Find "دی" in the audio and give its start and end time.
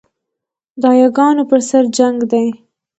2.31-2.47